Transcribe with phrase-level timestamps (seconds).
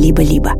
[0.00, 0.54] либо-либо.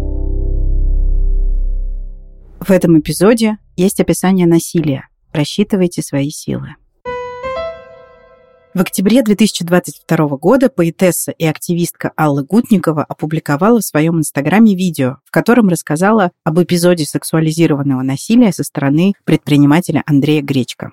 [2.60, 5.08] В этом эпизоде есть описание насилия.
[5.32, 6.76] Рассчитывайте свои силы.
[8.74, 15.30] В октябре 2022 года поэтесса и активистка Алла Гутникова опубликовала в своем инстаграме видео, в
[15.30, 20.92] котором рассказала об эпизоде сексуализированного насилия со стороны предпринимателя Андрея Гречка.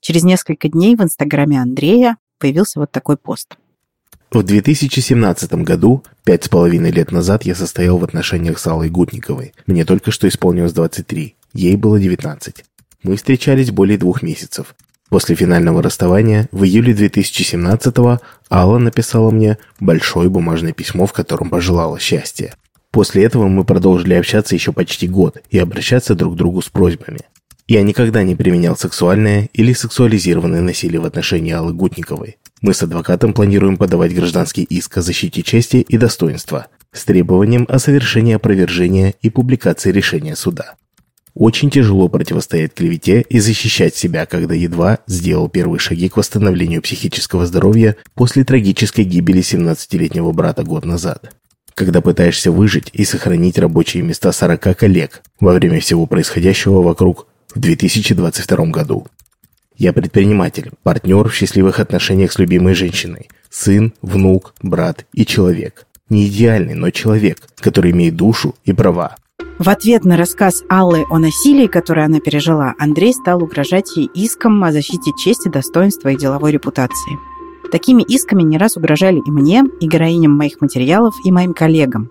[0.00, 3.56] Через несколько дней в инстаграме Андрея появился вот такой пост.
[4.30, 9.54] В 2017 году, пять с половиной лет назад, я состоял в отношениях с Аллой Гутниковой.
[9.66, 11.34] Мне только что исполнилось 23.
[11.54, 12.64] Ей было 19.
[13.04, 14.74] Мы встречались более двух месяцев.
[15.08, 21.98] После финального расставания в июле 2017-го Алла написала мне большое бумажное письмо, в котором пожелала
[21.98, 22.54] счастья.
[22.90, 27.20] После этого мы продолжили общаться еще почти год и обращаться друг к другу с просьбами.
[27.66, 32.36] Я никогда не применял сексуальное или сексуализированное насилие в отношении Аллы Гутниковой.
[32.60, 37.78] Мы с адвокатом планируем подавать гражданский иск о защите чести и достоинства с требованием о
[37.78, 40.74] совершении опровержения и публикации решения суда.
[41.34, 47.46] Очень тяжело противостоять клевете и защищать себя, когда едва сделал первые шаги к восстановлению психического
[47.46, 51.36] здоровья после трагической гибели 17-летнего брата год назад.
[51.74, 57.60] Когда пытаешься выжить и сохранить рабочие места 40 коллег во время всего происходящего вокруг в
[57.60, 59.06] 2022 году.
[59.78, 65.86] Я предприниматель, партнер в счастливых отношениях с любимой женщиной, сын, внук, брат и человек.
[66.10, 69.14] Не идеальный, но человек, который имеет душу и права,
[69.58, 74.62] в ответ на рассказ Аллы о насилии, которое она пережила, Андрей стал угрожать ей иском
[74.62, 77.18] о защите чести, достоинства и деловой репутации.
[77.72, 82.08] Такими исками не раз угрожали и мне, и героиням моих материалов, и моим коллегам.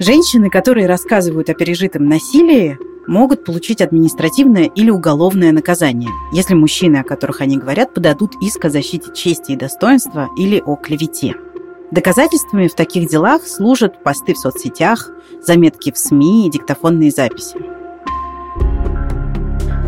[0.00, 7.04] Женщины, которые рассказывают о пережитом насилии, могут получить административное или уголовное наказание, если мужчины, о
[7.04, 11.34] которых они говорят, подадут иск о защите чести и достоинства или о клевете.
[11.90, 15.10] Доказательствами в таких делах служат посты в соцсетях,
[15.42, 17.56] заметки в СМИ и диктофонные записи.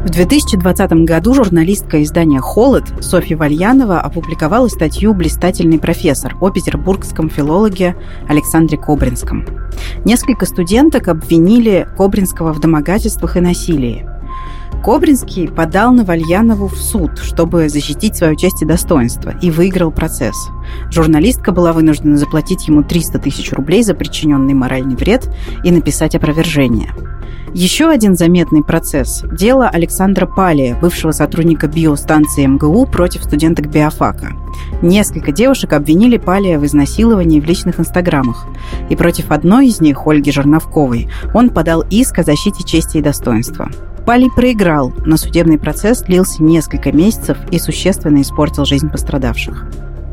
[0.06, 7.96] В 2020 году журналистка издания «Холод» Софья Вальянова опубликовала статью «Блистательный профессор» о петербургском филологе
[8.28, 9.44] Александре Кобринском.
[10.04, 14.08] Несколько студенток обвинили Кобринского в домогательствах и насилии.
[14.84, 20.36] Кобринский подал на Вальянову в суд, чтобы защитить свою честь и достоинство, и выиграл процесс.
[20.88, 25.28] Журналистка была вынуждена заплатить ему 300 тысяч рублей за причиненный моральный вред
[25.64, 26.92] и написать опровержение.
[27.56, 34.34] Еще один заметный процесс– дело Александра Палия, бывшего сотрудника биостанции МГУ против студенток биофака.
[34.82, 38.46] Несколько девушек обвинили Палия в изнасиловании в личных инстаграмах.
[38.90, 43.70] И против одной из них, Ольги Жерновковой, он подал иск о защите чести и достоинства.
[44.04, 49.66] Палий проиграл, но судебный процесс длился несколько месяцев и существенно испортил жизнь пострадавших.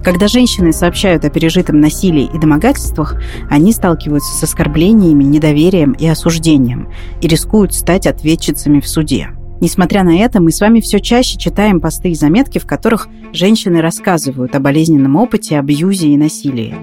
[0.04, 3.16] Когда женщины сообщают о пережитом насилии и домогательствах,
[3.50, 6.90] они сталкиваются с оскорблениями, недоверием и осуждением
[7.22, 9.30] и рискуют стать ответчицами в суде.
[9.62, 13.80] Несмотря на это, мы с вами все чаще читаем посты и заметки, в которых женщины
[13.80, 16.76] рассказывают о болезненном опыте, абьюзе и насилии.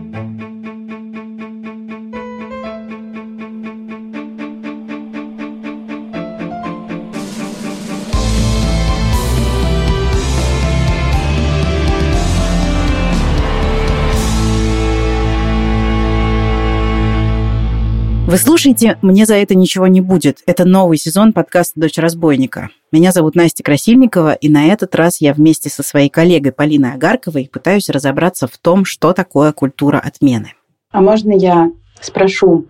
[18.30, 20.44] Вы слушаете «Мне за это ничего не будет».
[20.46, 22.70] Это новый сезон подкаста «Дочь разбойника».
[22.92, 27.50] Меня зовут Настя Красильникова, и на этот раз я вместе со своей коллегой Полиной Агарковой
[27.52, 30.54] пытаюсь разобраться в том, что такое культура отмены.
[30.92, 32.68] А можно я спрошу,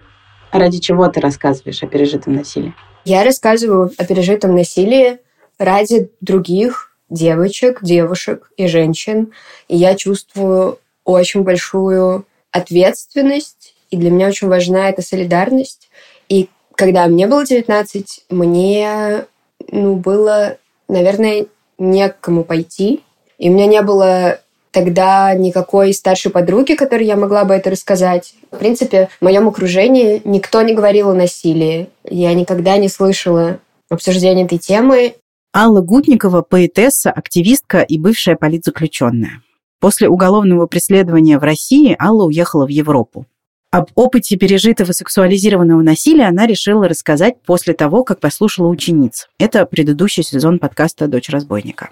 [0.51, 2.75] ради чего ты рассказываешь о пережитом насилии?
[3.05, 5.19] Я рассказываю о пережитом насилии
[5.59, 9.33] ради других девочек, девушек и женщин.
[9.69, 13.60] И я чувствую очень большую ответственность
[13.91, 15.91] и для меня очень важна эта солидарность.
[16.29, 19.25] И когда мне было 19, мне
[19.71, 20.57] ну, было,
[20.89, 21.47] наверное,
[21.79, 23.01] некому пойти.
[23.39, 24.41] И у меня не было
[24.71, 28.35] тогда никакой старшей подруги, которой я могла бы это рассказать.
[28.51, 31.89] В принципе, в моем окружении никто не говорил о насилии.
[32.05, 33.59] Я никогда не слышала
[33.89, 35.15] обсуждения этой темы.
[35.55, 39.43] Алла Гутникова– поэтесса, активистка и бывшая политзаключенная.
[39.81, 43.27] После уголовного преследования в России Алла уехала в Европу.
[43.73, 49.29] Об опыте пережитого сексуализированного насилия она решила рассказать после того, как послушала учениц.
[49.39, 51.91] Это предыдущий сезон подкаста «Дочь разбойника».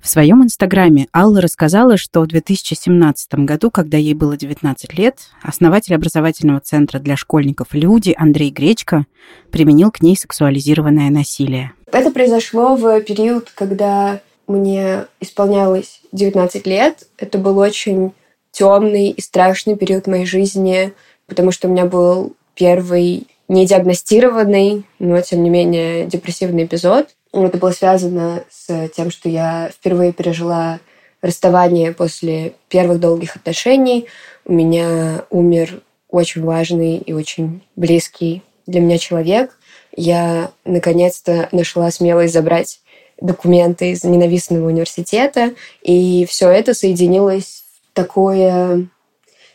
[0.00, 5.96] В своем инстаграме Алла рассказала, что в 2017 году, когда ей было 19 лет, основатель
[5.96, 9.04] образовательного центра для школьников «Люди» Андрей Гречко
[9.50, 11.72] применил к ней сексуализированное насилие.
[11.90, 17.08] Это произошло в период, когда мне исполнялось 19 лет.
[17.18, 18.12] Это был очень
[18.52, 20.92] темный и страшный период моей жизни–
[21.28, 27.10] потому что у меня был первый недиагностированный, но тем не менее депрессивный эпизод.
[27.32, 30.80] Это было связано с тем, что я впервые пережила
[31.22, 34.06] расставание после первых долгих отношений.
[34.44, 39.58] У меня умер очень важный и очень близкий для меня человек.
[39.94, 42.80] Я наконец-то нашла смелость забрать
[43.20, 45.52] документы из ненавистного университета,
[45.82, 48.88] и все это соединилось в такое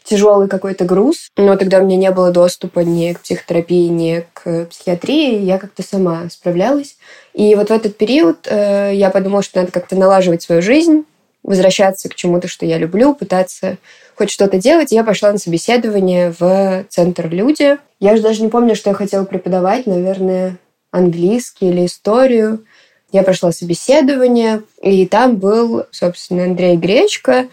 [0.03, 4.65] тяжелый какой-то груз, но тогда у меня не было доступа ни к психотерапии, ни к
[4.65, 6.97] психиатрии, я как-то сама справлялась.
[7.33, 11.05] И вот в этот период э, я подумала, что надо как-то налаживать свою жизнь,
[11.43, 13.77] возвращаться к чему-то, что я люблю, пытаться
[14.15, 14.91] хоть что-то делать.
[14.91, 17.77] Я пошла на собеседование в Центр «Люди».
[17.99, 20.57] Я же даже не помню, что я хотела преподавать, наверное,
[20.91, 22.65] английский или историю.
[23.11, 27.47] Я прошла собеседование, и там был, собственно, Андрей Гречко.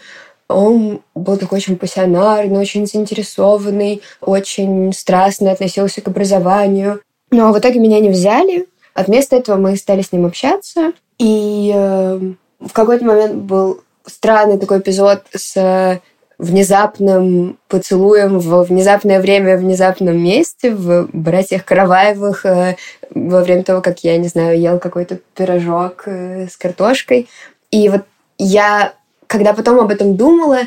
[0.51, 7.01] Он был такой очень пассионарный, очень заинтересованный, очень страстно относился к образованию.
[7.31, 8.67] Но в итоге меня не взяли.
[8.93, 10.91] А вместо этого мы стали с ним общаться.
[11.17, 12.19] И э,
[12.59, 16.01] в какой-то момент был странный такой эпизод с
[16.41, 22.77] внезапным поцелуем в внезапное время, в внезапном месте, в «Братьях Караваевых», э,
[23.11, 27.29] во время того, как я, не знаю, ел какой-то пирожок э, с картошкой.
[27.69, 28.05] И вот
[28.39, 28.93] я,
[29.31, 30.59] когда потом об этом думала,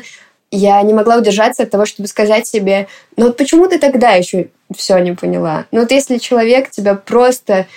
[0.49, 4.47] я не могла удержаться от того, чтобы сказать себе, ну вот почему ты тогда еще
[4.75, 5.67] все не поняла?
[5.71, 7.67] Ну вот если человек тебя просто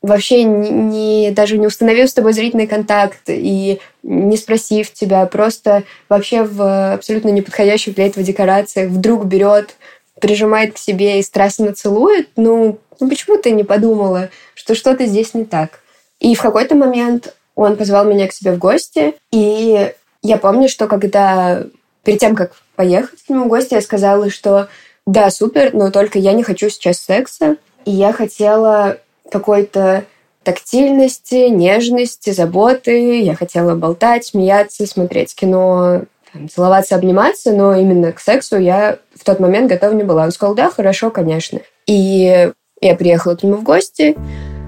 [0.00, 6.42] вообще не, даже не установив с тобой зрительный контакт и не спросив тебя, просто вообще
[6.42, 9.76] в абсолютно неподходящих для этого декорациях вдруг берет,
[10.22, 15.34] прижимает к себе и страстно целует, ну, ну почему ты не подумала, что что-то здесь
[15.34, 15.80] не так?
[16.18, 20.86] И в какой-то момент он позвал меня к себе в гости, и я помню, что
[20.86, 21.64] когда
[22.04, 24.68] перед тем, как поехать к нему в гости, я сказала, что
[25.06, 28.98] да, супер, но только я не хочу сейчас секса, и я хотела
[29.30, 30.04] какой-то
[30.42, 33.20] тактильности, нежности, заботы.
[33.20, 36.02] Я хотела болтать, смеяться, смотреть кино,
[36.32, 40.24] там, целоваться, обниматься, но именно к сексу я в тот момент готова не была.
[40.24, 41.60] Он сказал, да, хорошо, конечно.
[41.86, 44.16] И я приехала к нему в гости.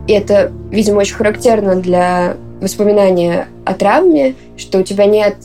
[0.08, 5.36] И это, видимо, очень характерно для воспоминания о травме, что у тебя нет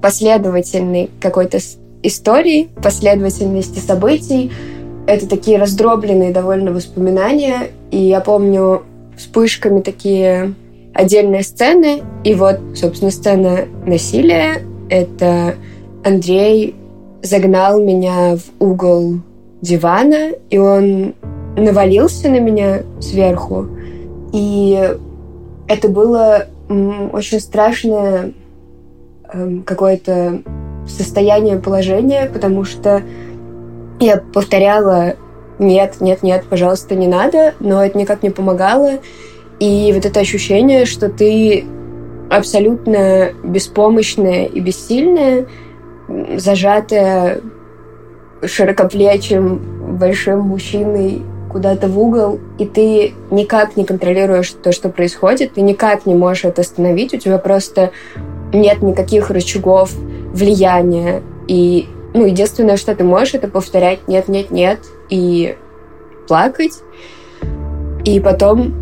[0.00, 1.58] последовательной какой-то
[2.02, 4.52] истории, последовательности событий,
[5.08, 7.68] это такие раздробленные довольно воспоминания.
[7.90, 8.82] И я помню
[9.16, 10.54] вспышками такие
[10.92, 12.02] отдельные сцены.
[12.24, 14.62] И вот, собственно, сцена насилия.
[14.90, 15.54] Это
[16.04, 16.74] Андрей
[17.22, 19.14] загнал меня в угол
[19.62, 21.14] дивана, и он
[21.56, 23.66] навалился на меня сверху.
[24.34, 24.94] И
[25.68, 28.32] это было очень страшное
[29.32, 30.42] эм, какое-то
[30.86, 33.02] состояние, положение, потому что
[34.00, 35.14] я повторяла
[35.58, 38.98] «нет, нет, нет, пожалуйста, не надо», но это никак не помогало.
[39.60, 41.64] И вот это ощущение, что ты
[42.30, 45.46] абсолютно беспомощная и бессильная,
[46.36, 47.40] зажатая
[48.44, 55.60] широкоплечим большим мужчиной куда-то в угол, и ты никак не контролируешь то, что происходит, ты
[55.62, 57.90] никак не можешь это остановить, у тебя просто
[58.52, 59.92] нет никаких рычагов
[60.32, 64.80] влияния, и ну, единственное, что ты можешь, это повторять «нет, нет, нет»
[65.10, 65.56] и
[66.26, 66.80] плакать.
[68.04, 68.74] И потом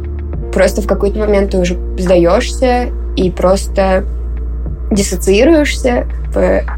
[0.52, 4.04] просто в какой-то момент ты уже сдаешься и просто
[4.90, 6.06] диссоциируешься,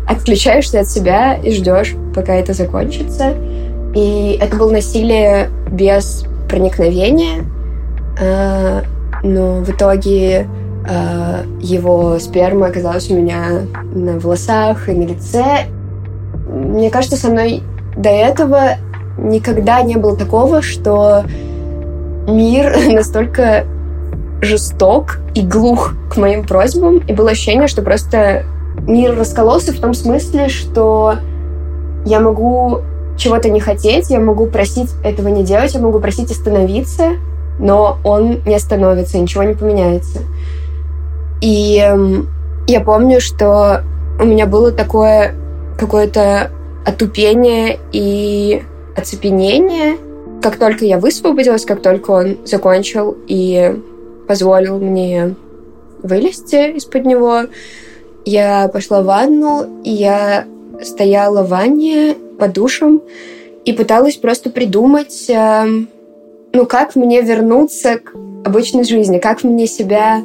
[0.08, 3.34] отключаешься от себя и ждешь, пока это закончится.
[3.98, 7.44] И это было насилие без проникновения,
[8.22, 8.82] а,
[9.24, 10.46] но в итоге
[10.88, 13.62] а, его сперма оказалась у меня
[13.92, 15.64] на волосах и на лице,
[16.48, 17.64] мне кажется, со мной
[17.96, 18.76] до этого
[19.18, 21.24] никогда не было такого, что
[22.28, 23.64] мир настолько
[24.40, 28.44] жесток и глух к моим просьбам, и было ощущение, что просто
[28.86, 31.16] мир раскололся в том смысле, что
[32.04, 32.82] я могу
[33.18, 37.16] чего-то не хотеть, я могу просить этого не делать, я могу просить остановиться,
[37.58, 40.20] но он не остановится, ничего не поменяется.
[41.42, 42.22] И э,
[42.68, 43.82] я помню, что
[44.20, 45.34] у меня было такое
[45.78, 46.50] какое-то
[46.86, 48.62] отупение и
[48.96, 49.96] оцепенение.
[50.42, 53.76] Как только я высвободилась, как только он закончил и
[54.26, 55.34] позволил мне
[56.02, 57.42] вылезти из-под него,
[58.24, 60.46] я пошла в ванну, и я
[60.82, 63.02] стояла в ванне под душем
[63.64, 65.88] и пыталась просто придумать, эм,
[66.52, 70.22] ну, как мне вернуться к обычной жизни, как мне себя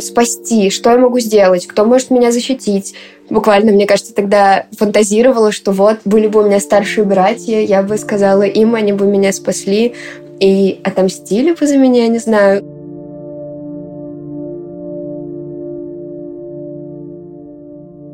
[0.00, 2.94] спасти, что я могу сделать, кто может меня защитить.
[3.28, 7.98] Буквально, мне кажется, тогда фантазировала, что вот, были бы у меня старшие братья, я бы
[7.98, 9.94] сказала им, они бы меня спасли
[10.38, 12.64] и отомстили бы за меня, не знаю.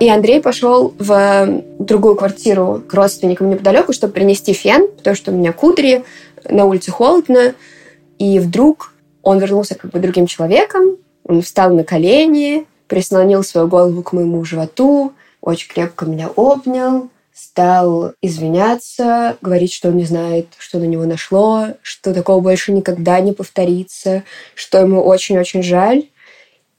[0.02, 5.34] И Андрей пошел в другую квартиру к родственникам неподалеку, чтобы принести фен, потому что у
[5.36, 6.04] меня кудри,
[6.44, 7.54] на улице холодно.
[8.18, 14.02] И вдруг он вернулся как бы другим человеком, он встал на колени, прислонил свою голову
[14.02, 20.80] к моему животу, очень крепко меня обнял, стал извиняться, говорить, что он не знает, что
[20.80, 24.24] на него нашло, что такого больше никогда не повторится,
[24.56, 26.06] что ему очень-очень жаль.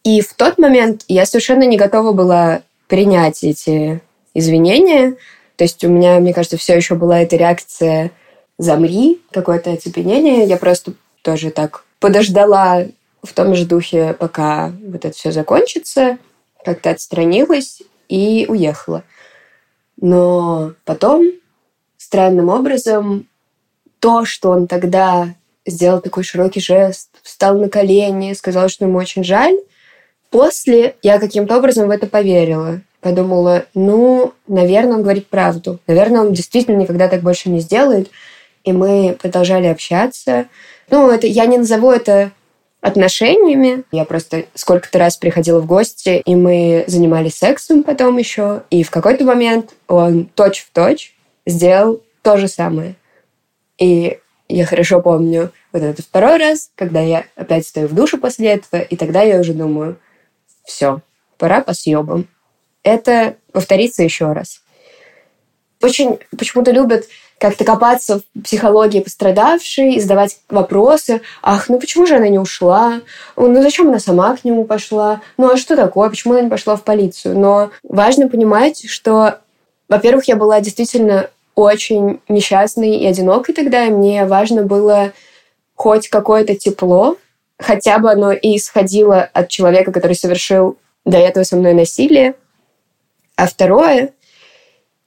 [0.04, 2.64] И в тот момент я совершенно не готова была
[2.94, 4.04] принять эти
[4.36, 5.16] извинения.
[5.56, 8.12] То есть у меня, мне кажется, все еще была эта реакция
[8.60, 10.46] «замри», какое-то оцепенение.
[10.46, 12.86] Я просто тоже так подождала
[13.24, 16.20] в том же духе, пока вот это все закончится,
[16.64, 19.04] как-то отстранилась и уехала.
[20.00, 21.32] Но потом,
[21.98, 23.28] странным образом,
[23.98, 25.34] то, что он тогда
[25.66, 29.58] сделал такой широкий жест, встал на колени, сказал, что ему очень жаль,
[30.34, 32.82] После я каким-то образом в это поверила.
[33.02, 35.78] Подумала, ну, наверное, он говорит правду.
[35.86, 38.10] Наверное, он действительно никогда так больше не сделает.
[38.64, 40.48] И мы продолжали общаться.
[40.90, 42.32] Ну, это, я не назову это
[42.82, 43.84] отношениями.
[43.92, 48.64] Я просто сколько-то раз приходила в гости, и мы занимались сексом потом еще.
[48.72, 51.14] И в какой-то момент он точь-в-точь
[51.46, 52.96] сделал то же самое.
[53.78, 54.18] И
[54.50, 58.82] я хорошо помню вот этот второй раз, когда я опять стою в душе после этого,
[58.82, 60.00] и тогда я уже думаю,
[60.64, 61.02] все,
[61.38, 62.28] пора по съебам.
[62.84, 64.62] Это повторится еще раз.
[65.82, 67.06] Очень почему-то любят
[67.38, 71.22] как-то копаться в психологии пострадавшей, задавать вопросы.
[71.42, 73.02] Ах, ну почему же она не ушла?
[73.36, 75.22] Ну зачем она сама к нему пошла?
[75.38, 76.10] Ну а что такое?
[76.10, 77.38] Почему она не пошла в полицию?
[77.38, 79.40] Но важно понимать, что,
[79.90, 85.12] во-первых, я была действительно очень несчастной и одинокой тогда, и мне важно было
[85.76, 87.18] хоть какое-то тепло
[87.64, 92.36] хотя бы оно и исходило от человека, который совершил до этого со мной насилие.
[93.38, 94.12] А второе,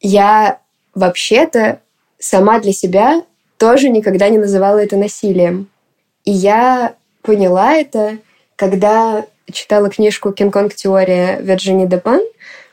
[0.00, 0.60] я
[0.94, 1.80] вообще-то
[2.18, 3.22] сама для себя
[3.58, 5.68] тоже никогда не называла это насилием.
[6.24, 8.18] И я поняла это,
[8.56, 10.74] когда читала книжку «Кинг-Конг.
[10.74, 12.22] Теория» Вирджини Депан,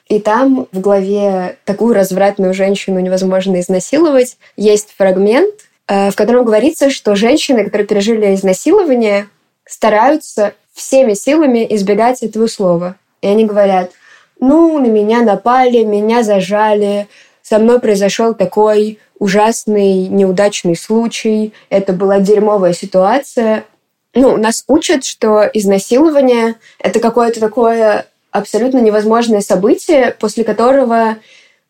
[0.07, 5.53] и там в главе «Такую развратную женщину невозможно изнасиловать» есть фрагмент,
[5.87, 9.27] э, в котором говорится, что женщины, которые пережили изнасилование,
[9.65, 12.95] стараются всеми силами избегать этого слова.
[13.21, 13.91] И они говорят,
[14.39, 17.07] ну, на меня напали, меня зажали,
[17.41, 23.65] со мной произошел такой ужасный, неудачный случай, это была дерьмовая ситуация.
[24.13, 31.17] Ну, нас учат, что изнасилование— это какое-то такое абсолютно невозможное событие, после которого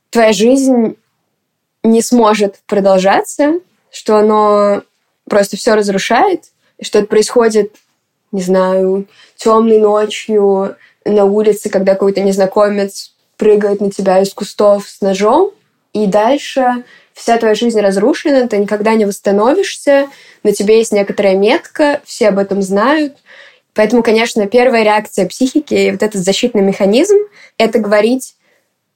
[0.10, 0.96] твоя жизнь
[1.84, 3.60] не сможет продолжаться,
[3.92, 4.82] что оно
[5.30, 6.46] просто все разрушает,
[6.82, 7.76] что это происходит
[8.34, 10.76] не знаю, темной ночью
[11.06, 15.52] на улице, когда какой-то незнакомец прыгает на тебя из кустов с ножом,
[15.94, 20.08] и дальше вся твоя жизнь разрушена, ты никогда не восстановишься,
[20.42, 23.18] на тебе есть некоторая метка, все об этом знают.
[23.76, 27.18] Поэтому, конечно, первая реакция психики, вот этот защитный механизм,
[27.58, 28.36] это говорить,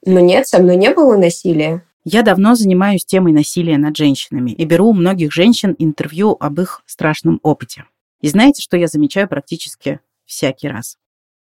[0.04, 1.82] ну нет, со мной не было насилия.
[2.04, 6.82] Я давно занимаюсь темой насилия над женщинами и беру у многих женщин интервью об их
[6.86, 7.84] страшном опыте.
[8.20, 10.98] И знаете, что я замечаю практически всякий раз?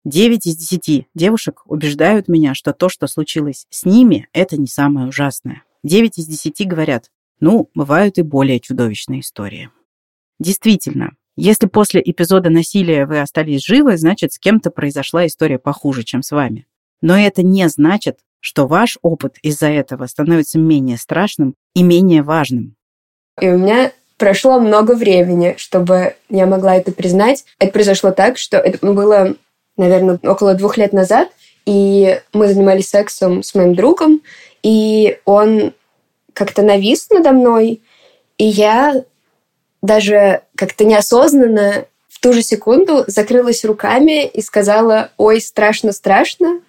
[0.04, 5.08] Девять из десяти девушек убеждают меня, что то, что случилось с ними, это не самое
[5.08, 5.64] ужасное.
[5.82, 7.10] Девять из десяти говорят,
[7.40, 9.70] ну, бывают и более чудовищные истории.
[10.38, 16.22] Действительно, если после эпизода насилия вы остались живы, значит, с кем-то произошла история похуже, чем
[16.22, 16.66] с вами.
[17.00, 22.76] Но это не значит, что ваш опыт из-за этого становится менее страшным и менее важным.
[23.40, 27.44] И у меня прошло много времени, чтобы я могла это признать.
[27.58, 29.36] Это произошло так, что это было,
[29.76, 31.28] наверное, около двух лет назад,
[31.64, 34.20] и мы занимались сексом с моим другом,
[34.62, 35.72] и он
[36.34, 37.80] как-то навис надо мной,
[38.36, 39.04] и я
[39.80, 46.60] даже как-то неосознанно в ту же секунду закрылась руками и сказала «Ой, страшно-страшно».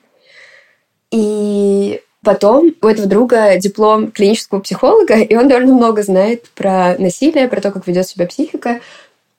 [1.11, 7.47] И Потом у этого друга диплом клинического психолога, и он довольно много знает про насилие,
[7.47, 8.81] про то, как ведет себя психика.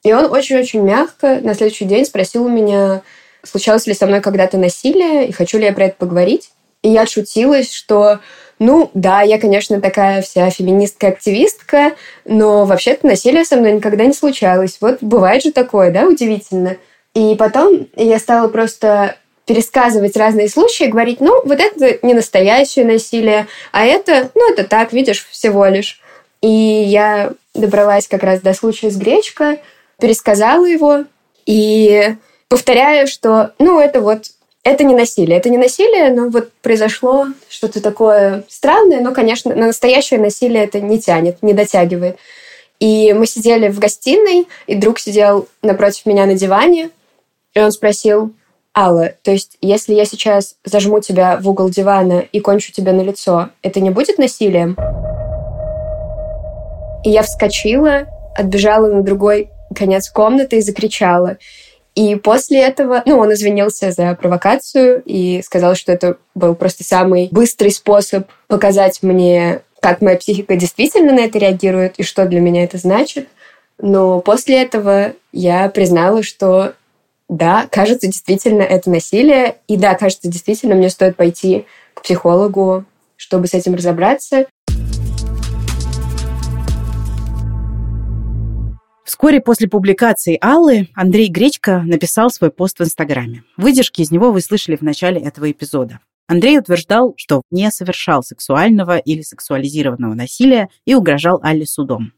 [0.03, 3.03] И он очень-очень мягко на следующий день спросил у меня,
[3.43, 6.49] случалось ли со мной когда-то насилие, и хочу ли я про это поговорить.
[6.81, 8.19] И я отшутилась, что,
[8.57, 11.93] ну, да, я, конечно, такая вся феминистка-активистка,
[12.25, 14.77] но вообще-то насилие со мной никогда не случалось.
[14.81, 16.77] Вот бывает же такое, да, удивительно.
[17.13, 19.17] И потом я стала просто
[19.51, 24.93] пересказывать разные случаи, говорить, ну, вот это не настоящее насилие, а это, ну, это так,
[24.93, 25.99] видишь, всего лишь.
[26.41, 29.59] И я добралась как раз до случая с гречкой,
[29.99, 31.03] пересказала его
[31.45, 32.15] и
[32.47, 34.27] повторяю, что, ну, это вот
[34.63, 35.37] это не насилие.
[35.37, 40.79] Это не насилие, но вот произошло что-то такое странное, но, конечно, на настоящее насилие это
[40.79, 42.17] не тянет, не дотягивает.
[42.79, 46.89] И мы сидели в гостиной, и друг сидел напротив меня на диване,
[47.53, 48.33] и он спросил,
[48.75, 53.01] Алла, то есть если я сейчас зажму тебя в угол дивана и кончу тебя на
[53.01, 54.77] лицо, это не будет насилием?
[57.03, 61.37] И я вскочила, отбежала на другой конец комнаты и закричала.
[61.95, 67.27] И после этого, ну, он извинился за провокацию и сказал, что это был просто самый
[67.31, 72.63] быстрый способ показать мне, как моя психика действительно на это реагирует и что для меня
[72.63, 73.27] это значит.
[73.77, 76.73] Но после этого я признала, что
[77.31, 82.83] да, кажется, действительно это насилие, и да, кажется, действительно мне стоит пойти к психологу,
[83.15, 84.47] чтобы с этим разобраться.
[89.05, 93.43] Вскоре после публикации Аллы Андрей Гречко написал свой пост в Инстаграме.
[93.55, 95.99] Выдержки из него вы слышали в начале этого эпизода.
[96.27, 102.11] Андрей утверждал, что не совершал сексуального или сексуализированного насилия и угрожал Алле судом.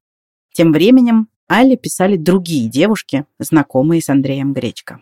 [0.54, 5.00] Тем временем Алле писали другие девушки, знакомые с Андреем Гречко.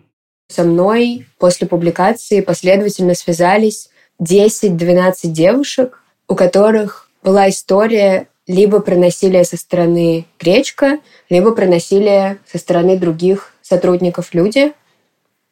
[0.50, 3.90] Со мной после публикации последовательно связались
[4.22, 12.38] 10-12 девушек, у которых была история либо про насилие со стороны Гречка, либо про насилие
[12.46, 14.74] со стороны других сотрудников люди.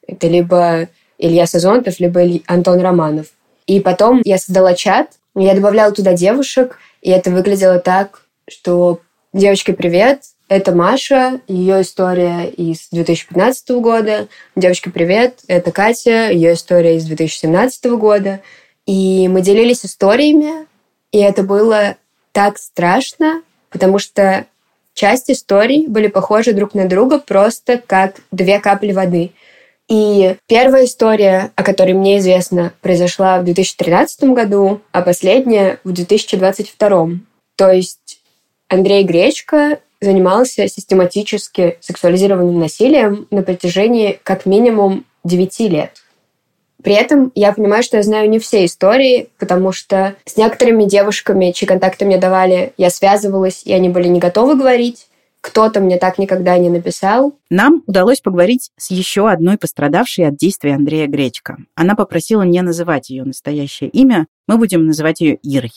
[0.05, 3.27] Это либо Илья Сазонтов, либо Антон Романов.
[3.67, 8.99] И потом я создала чат, я добавляла туда девушек, и это выглядело так, что
[9.31, 14.27] «Девочки, привет, это Маша, ее история из 2015 года.
[14.55, 18.41] Девочки, привет, это Катя, ее история из 2017 года».
[18.85, 20.65] И мы делились историями,
[21.11, 21.95] и это было
[22.31, 24.47] так страшно, потому что
[24.95, 29.31] часть историй были похожи друг на друга просто как две капли воды.
[29.87, 37.09] И первая история, о которой мне известно, произошла в 2013 году, а последняя в 2022.
[37.55, 38.19] То есть
[38.67, 45.91] Андрей Гречко занимался систематически сексуализированным насилием на протяжении как минимум 9 лет.
[46.81, 51.51] При этом я понимаю, что я знаю не все истории, потому что с некоторыми девушками,
[51.51, 55.07] чьи контакты мне давали, я связывалась, и они были не готовы говорить.
[55.41, 57.33] Кто-то мне так никогда не написал.
[57.49, 61.57] Нам удалось поговорить с еще одной пострадавшей от действия Андрея Гречка.
[61.75, 65.71] Она попросила не называть ее настоящее имя, мы будем называть ее Ирой.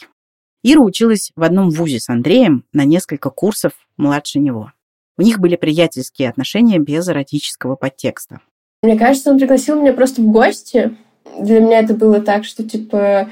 [0.62, 4.72] Ира училась в одном вузе с Андреем на несколько курсов младше него.
[5.18, 8.40] У них были приятельские отношения без эротического подтекста.
[8.82, 10.96] Мне кажется, он пригласил меня просто в гости.
[11.38, 13.28] Для меня это было так, что типа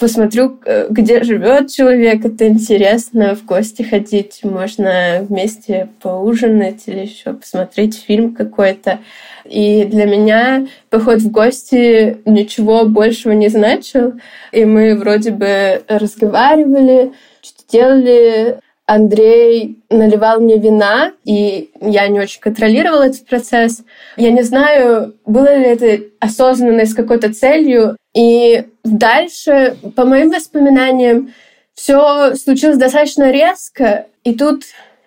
[0.00, 7.34] посмотрю, э, где живет человек, это интересно, в гости ходить, можно вместе поужинать или еще
[7.34, 9.00] посмотреть фильм какой-то.
[9.44, 14.14] И для меня поход в гости ничего большего не значил.
[14.52, 18.58] И мы вроде бы разговаривали, что-то делали,
[18.90, 23.84] Андрей наливал мне вина, и я не очень контролировала этот процесс.
[24.16, 27.96] Я не знаю, было ли это осознанно с какой-то целью.
[28.14, 31.32] И дальше, по моим воспоминаниям,
[31.74, 34.06] все случилось достаточно резко.
[34.24, 34.64] И тут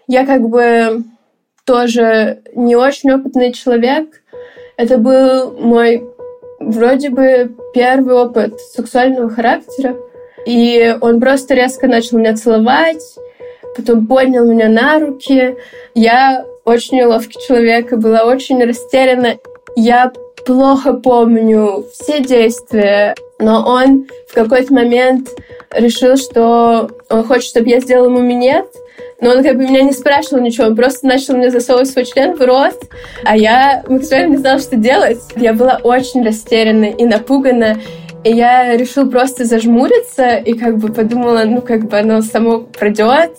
[0.08, 1.04] я как бы
[1.66, 4.22] тоже не очень опытный человек.
[4.78, 6.04] Это был мой
[6.60, 9.96] вроде бы первый опыт сексуального характера.
[10.46, 13.04] И он просто резко начал меня целовать,
[13.76, 15.56] потом поднял меня на руки.
[15.94, 19.38] Я очень неловкий человек и была очень растеряна.
[19.76, 20.12] Я
[20.46, 25.30] плохо помню все действия, но он в какой-то момент
[25.72, 28.66] решил, что он хочет, чтобы я сделала ему минет,
[29.22, 32.36] но он как бы меня не спрашивал ничего, он просто начал мне засовывать свой член
[32.36, 32.78] в рот,
[33.24, 35.22] а я максимально не знала, что делать.
[35.36, 37.78] Я была очень растеряна и напугана,
[38.24, 43.32] и я решила просто зажмуриться и как бы подумала, ну, как бы оно само пройдет.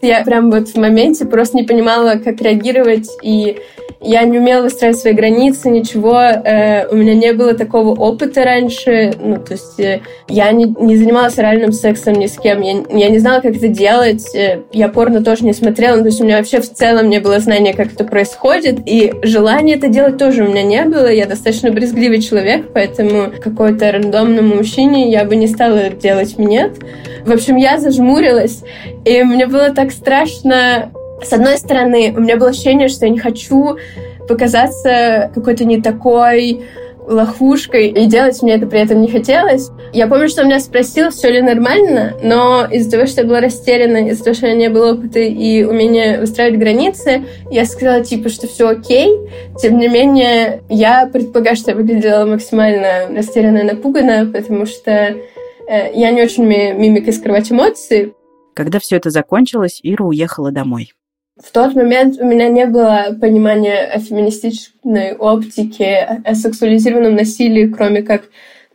[0.00, 3.58] Я прям вот в моменте просто не понимала, как реагировать, и
[4.00, 6.20] я не умела выстраивать свои границы, ничего.
[6.20, 9.12] Э, у меня не было такого опыта раньше.
[9.20, 12.60] Ну, то есть э, я не, не занималась реальным сексом ни с кем.
[12.60, 14.34] Я, я не знала, как это делать.
[14.36, 15.96] Э, я порно тоже не смотрела.
[15.96, 18.80] Ну, то есть у меня вообще в целом не было знания, как это происходит.
[18.86, 21.10] И желания это делать тоже у меня не было.
[21.10, 26.78] Я достаточно брезгливый человек, поэтому какой-то рандомному мужчине я бы не стала делать минет.
[27.26, 28.62] В общем, я зажмурилась,
[29.04, 33.18] и мне было так страшно с одной стороны, у меня было ощущение, что я не
[33.18, 33.76] хочу
[34.28, 36.62] показаться какой-то не такой
[37.08, 39.70] лохушкой, и делать мне это при этом не хотелось.
[39.94, 43.40] Я помню, что он меня спросил, все ли нормально, но из-за того, что я была
[43.40, 48.04] растеряна, из-за того, что у меня не было опыта и умения выстраивать границы, я сказала,
[48.04, 49.08] типа, что все окей.
[49.58, 55.14] Тем не менее, я предполагаю, что я выглядела максимально растерянно и напуганно, потому что э,
[55.94, 58.12] я не очень умею мимикой скрывать эмоции.
[58.58, 60.92] Когда все это закончилось, Ира уехала домой.
[61.40, 68.02] В тот момент у меня не было понимания о феминистичной оптике, о сексуализированном насилии, кроме
[68.02, 68.24] как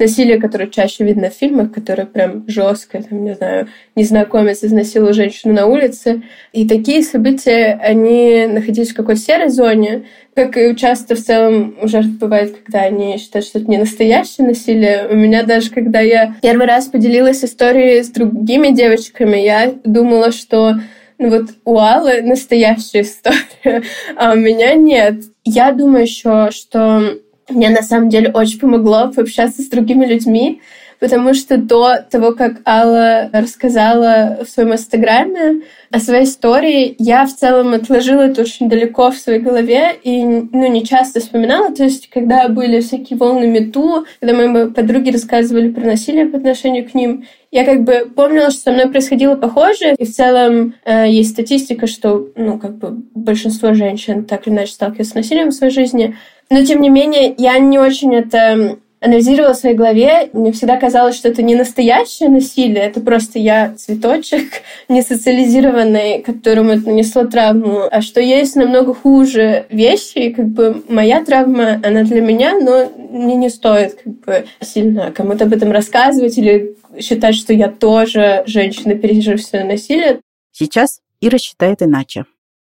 [0.04, 5.54] насилие, которое чаще видно в фильмах, которое прям жесткое, там, не знаю, незнакомец изнасиловал женщину
[5.54, 6.24] на улице.
[6.52, 10.04] И такие события, они находились в какой-то серой зоне,
[10.36, 14.48] как и часто в целом у жертв бывает, когда они считают, что это не настоящее
[14.48, 15.08] насилие.
[15.10, 20.76] У меня даже, когда я первый раз поделилась историей с другими девочками, я думала, что
[21.20, 23.84] ну вот у Аллы настоящая история,
[24.18, 25.24] а у меня нет.
[25.46, 30.62] Я думаю еще, что мне на самом деле очень помогло пообщаться с другими людьми,
[31.04, 37.34] потому что до того, как Алла рассказала в своем инстаграме о своей истории, я в
[37.36, 41.76] целом отложила это очень далеко в своей голове и ну, не часто вспоминала.
[41.76, 46.90] То есть, когда были всякие волны мету, когда мои подруги рассказывали про насилие по отношению
[46.90, 51.10] к ним, я как бы помнила, что со мной происходило похожее, и в целом э,
[51.10, 55.54] есть статистика, что, ну, как бы большинство женщин так или иначе сталкиваются с насилием в
[55.54, 56.16] своей жизни.
[56.50, 61.16] Но, тем не менее, я не очень это анализировала в своей голове, мне всегда казалось,
[61.16, 64.50] что это не настоящее насилие, это просто я цветочек
[64.90, 70.84] не социализированный, которому это нанесло травму, а что есть намного хуже вещи, и как бы
[70.88, 75.72] моя травма, она для меня, но мне не стоит как бы сильно кому-то об этом
[75.72, 80.22] рассказывать или считать, что я тоже женщина, пережившая насилие.
[80.52, 82.26] Сейчас Ира считает иначе.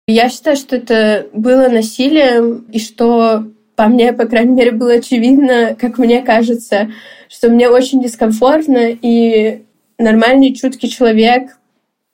[0.06, 3.44] Я считаю, что это было насилием, и что
[3.76, 6.90] по мне, по крайней мере, было очевидно, как мне кажется,
[7.28, 9.62] что мне очень дискомфортно, и
[9.98, 11.56] нормальный, чуткий человек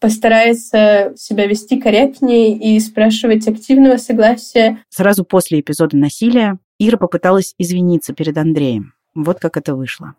[0.00, 4.82] постарается себя вести корректнее и спрашивать активного согласия.
[4.88, 8.94] Сразу после эпизода насилия Ира попыталась извиниться перед Андреем.
[9.14, 10.14] Вот как это вышло.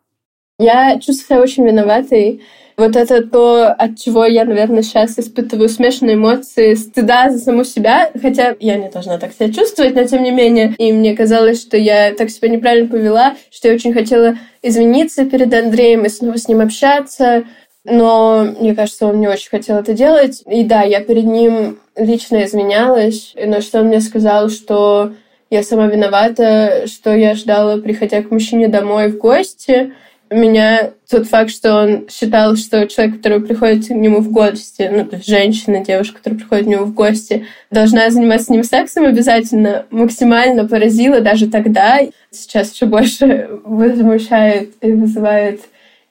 [0.62, 2.42] Я чувствую себя очень виноватой.
[2.78, 8.12] Вот это то, от чего я, наверное, сейчас испытываю смешанные эмоции стыда за саму себя,
[8.20, 10.76] хотя я не должна так себя чувствовать, но тем не менее.
[10.78, 15.52] И мне казалось, что я так себя неправильно повела, что я очень хотела извиниться перед
[15.52, 17.44] Андреем и снова с ним общаться,
[17.84, 20.44] но мне кажется, он не очень хотел это делать.
[20.46, 25.14] И да, я перед ним лично извинялась, но что он мне сказал, что
[25.50, 29.94] я сама виновата, что я ждала, приходя к мужчине домой в гости,
[30.36, 35.06] меня тот факт, что он считал, что человек, который приходит к нему в гости, ну,
[35.06, 39.06] то есть женщина, девушка, которая приходит к нему в гости, должна заниматься с ним сексом
[39.06, 42.00] обязательно, максимально поразило даже тогда.
[42.32, 45.62] Сейчас еще больше возмущает и вызывает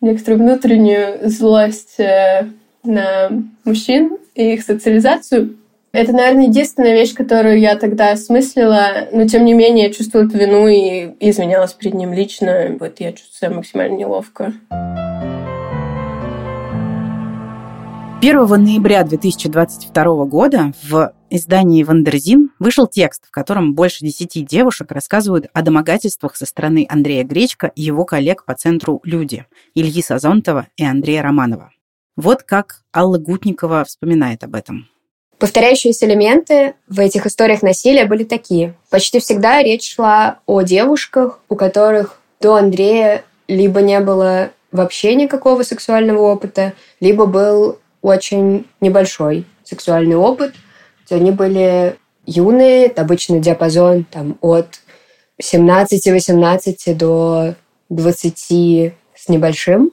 [0.02, 2.46] некоторую внутреннюю злость э,
[2.84, 3.30] на
[3.64, 5.56] мужчин и их социализацию.
[5.92, 10.38] Это, наверное, единственная вещь, которую я тогда осмыслила, но тем не менее я чувствовала эту
[10.38, 12.76] вину и извинялась перед ним лично.
[12.78, 14.52] Вот я чувствую себя максимально неловко.
[18.22, 25.46] 1 ноября 2022 года в издании «Wonderzine» вышел текст, в котором больше десяти девушек рассказывают
[25.54, 30.84] о домогательствах со стороны Андрея Гречка и его коллег по центру «Люди» Ильи Сазонтова и
[30.84, 31.72] Андрея Романова.
[32.14, 34.86] Вот как Алла Гутникова вспоминает об этом.
[35.40, 38.74] Повторяющиеся элементы в этих историях насилия были такие.
[38.90, 45.62] Почти всегда речь шла о девушках, у которых до Андрея либо не было вообще никакого
[45.62, 50.52] сексуального опыта, либо был очень небольшой сексуальный опыт.
[51.08, 54.80] Они были юные, обычно диапазон там, от
[55.42, 57.54] 17-18 до
[57.88, 59.90] 20 с небольшим.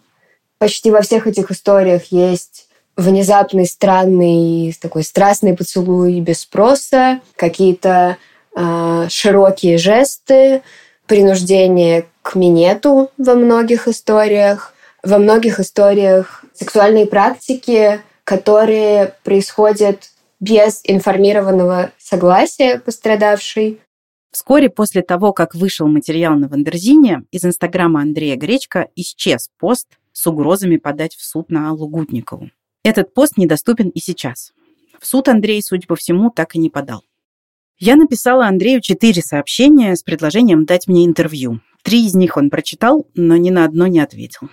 [0.58, 2.67] Почти во всех этих историях есть
[2.98, 8.18] внезапный, странный, такой страстный поцелуй без спроса, какие-то
[8.56, 10.64] э, широкие жесты,
[11.06, 21.92] принуждение к минету во многих историях, во многих историях сексуальные практики, которые происходят без информированного
[21.98, 23.80] согласия пострадавшей.
[24.32, 30.28] Вскоре после того, как вышел материал на Wonderzine, из инстаграма Андрея Гречка исчез пост с
[30.28, 32.50] угрозами подать в суд на Аллу Гутникову.
[32.88, 34.54] Этот пост недоступен и сейчас.
[34.97, 37.04] В суд Андрей, судя по всему, так и не подал.
[37.78, 41.60] Я написала Андрею четыре сообщения с предложением дать мне интервью.
[41.84, 44.47] Три из них он прочитал, но ни на одно не ответил.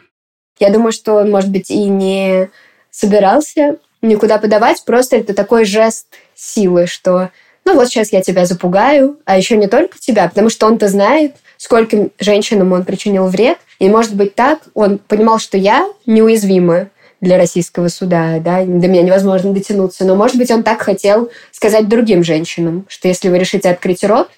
[0.58, 2.50] Я думаю, что он, может быть, и не
[2.90, 7.30] собирался никуда подавать, просто это такой жест силы, что
[7.64, 11.36] ну вот сейчас я тебя запугаю, а еще не только тебя, потому что он-то знает,
[11.56, 13.58] скольким женщинам он причинил вред.
[13.78, 16.90] И, может быть, так он понимал, что я неуязвима
[17.24, 20.04] для российского суда, да, до меня невозможно дотянуться.
[20.04, 24.30] Но, может быть, он так хотел сказать другим женщинам, что если вы решите открыть рот,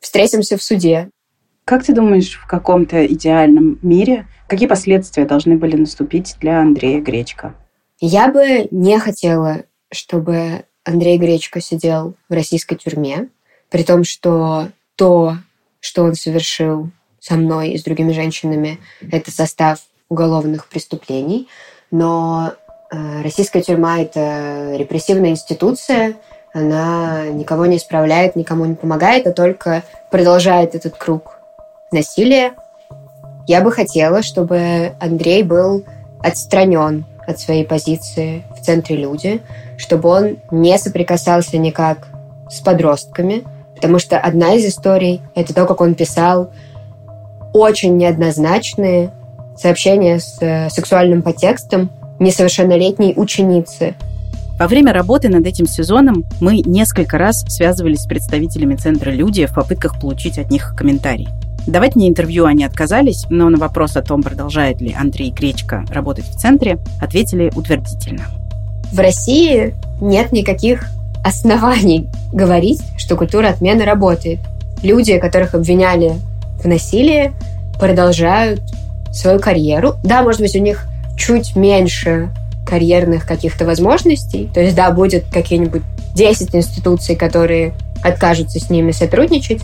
[0.00, 1.08] встретимся в суде.
[1.64, 7.54] Как ты думаешь, в каком-то идеальном мире какие последствия должны были наступить для Андрея Гречка?
[7.98, 13.28] Я бы не хотела, чтобы Андрей Гречко сидел в российской тюрьме,
[13.70, 15.36] при том, что то,
[15.80, 18.78] что он совершил со мной и с другими женщинами,
[19.10, 21.48] это состав уголовных преступлений.
[21.98, 22.52] Но
[22.90, 26.12] э, российская тюрьма– это репрессивная институция,
[26.52, 31.38] она никого не исправляет, никому не помогает, а только продолжает этот круг
[31.90, 32.52] насилия.
[33.46, 35.84] Я бы хотела, чтобы Андрей был
[36.22, 39.40] отстранен от своей позиции в центре люди,
[39.78, 42.08] чтобы он не соприкасался никак
[42.50, 43.42] с подростками,
[43.74, 46.50] потому что одна из историй— это то, как он писал
[47.54, 49.12] очень неоднозначные
[49.56, 53.94] сообщения с э, сексуальным подтекстом несовершеннолетней ученицы.
[54.58, 59.54] Во время работы над этим сезоном мы несколько раз связывались с представителями Центра «Люди» в
[59.54, 61.28] попытках получить от них комментарий.
[61.66, 66.24] Давать мне интервью они отказались, но на вопрос о том, продолжает ли Андрей Кречко работать
[66.24, 68.22] в центре, ответили утвердительно.
[68.92, 70.88] В России нет никаких
[71.24, 74.38] оснований говорить, что культура отмены работает.
[74.82, 76.12] Люди, которых обвиняли
[76.62, 77.32] в насилии,
[77.80, 78.62] продолжают
[79.16, 79.94] свою карьеру.
[80.04, 82.30] Да, может быть, у них чуть меньше
[82.66, 84.50] карьерных каких-то возможностей.
[84.52, 85.82] То есть, да, будет какие-нибудь
[86.14, 89.62] 10 институций, которые откажутся с ними сотрудничать,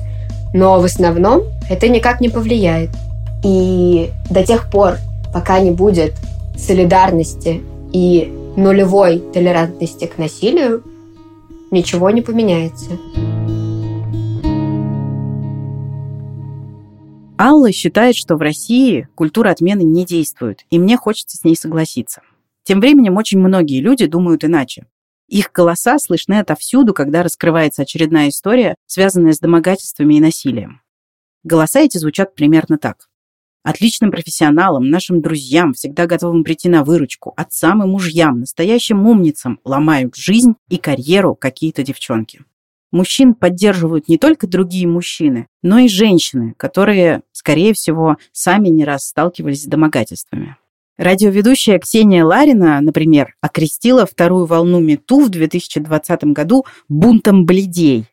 [0.52, 2.90] но в основном это никак не повлияет.
[3.42, 4.98] И до тех пор,
[5.32, 6.14] пока не будет
[6.56, 7.60] солидарности
[7.92, 10.82] и нулевой толерантности к насилию,
[11.70, 12.90] ничего не поменяется.
[17.44, 22.22] Алла считает, что в России культура отмены не действует, и мне хочется с ней согласиться.
[22.62, 24.86] Тем временем очень многие люди думают иначе.
[25.26, 30.82] Их голоса слышны отовсюду, когда раскрывается очередная история, связанная с домогательствами и насилием.
[31.42, 33.08] Голоса эти звучат примерно так.
[33.64, 40.14] Отличным профессионалам, нашим друзьям, всегда готовым прийти на выручку, отцам и мужьям, настоящим умницам ломают
[40.14, 42.44] жизнь и карьеру какие-то девчонки.
[42.92, 49.08] Мужчин поддерживают не только другие мужчины, но и женщины, которые, скорее всего, сами не раз
[49.08, 50.56] сталкивались с домогательствами.
[50.98, 58.06] Радиоведущая Ксения Ларина, например, окрестила вторую волну МИТУ в 2020 году бунтом бледей.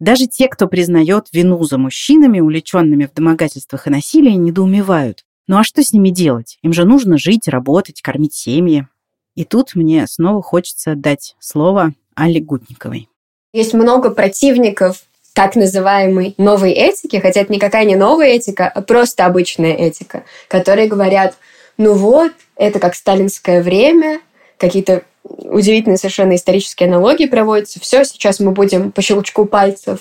[0.00, 5.24] Даже те, кто признает вину за мужчинами, увлеченными в домогательствах и насилии, недоумевают.
[5.46, 6.58] Ну а что с ними делать?
[6.62, 8.88] Им же нужно жить, работать, кормить семьи.
[9.36, 13.08] И тут мне снова хочется дать слово Алле Гутниковой.
[13.54, 19.26] Есть много противников так называемой новой этики, хотя это никакая не новая этика, а просто
[19.26, 21.36] обычная этика, которые говорят,
[21.76, 24.18] ну вот, это как сталинское время,
[24.58, 27.78] какие-то удивительные совершенно исторические аналогии проводятся.
[27.78, 30.00] Все, сейчас мы будем по щелчку пальцев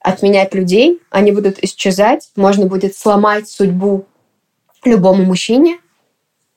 [0.00, 4.06] отменять людей, они будут исчезать, можно будет сломать судьбу
[4.82, 5.76] любому мужчине,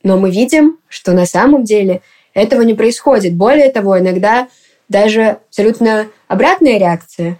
[0.01, 2.01] но мы видим, что на самом деле
[2.33, 3.35] этого не происходит.
[3.35, 4.47] Более того, иногда
[4.89, 7.37] даже абсолютно обратная реакция.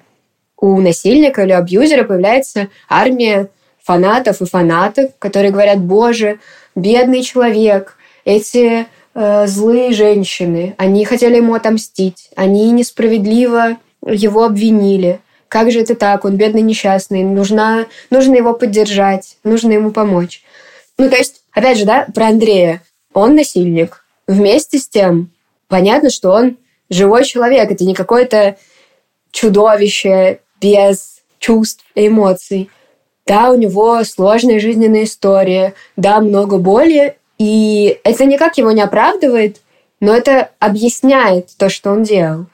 [0.60, 3.50] У насильника или абьюзера появляется армия
[3.84, 6.40] фанатов и фанаток, которые говорят, боже,
[6.76, 15.20] бедный человек, эти э, злые женщины, они хотели ему отомстить, они несправедливо его обвинили.
[15.48, 16.26] Как же это так?
[16.26, 17.24] Он бедный, несчастный.
[17.24, 20.44] Нужно, нужно его поддержать, нужно ему помочь.
[20.98, 22.82] Ну, то есть, опять же, да, про Андрея.
[23.14, 24.04] Он насильник.
[24.28, 25.32] Вместе с тем,
[25.70, 26.58] понятно, что он
[26.90, 27.72] живой человек.
[27.72, 28.58] Это не какое-то
[29.32, 32.70] чудовище без чувств и эмоций.
[33.26, 39.58] Да, у него сложная жизненная история, да, много боли, и это никак его не оправдывает,
[40.00, 42.46] но это объясняет то, что он делал.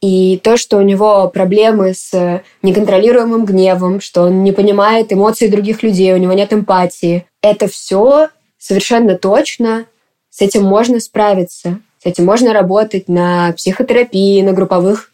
[0.00, 5.82] И то, что у него проблемы с неконтролируемым гневом, что он не понимает эмоций других
[5.82, 9.86] людей, у него нет эмпатии, это все совершенно точно,
[10.30, 11.80] с этим можно справиться.
[12.04, 15.10] Этим можно работать на психотерапии, на групповых